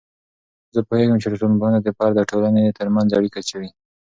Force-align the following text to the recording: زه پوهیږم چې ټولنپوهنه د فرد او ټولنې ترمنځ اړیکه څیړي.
زه 0.73 0.79
پوهیږم 0.87 1.17
چې 1.21 1.27
ټولنپوهنه 1.41 1.79
د 1.81 1.87
فرد 1.97 2.15
او 2.21 2.29
ټولنې 2.31 2.75
ترمنځ 2.79 3.09
اړیکه 3.17 3.39
څیړي. 3.49 3.69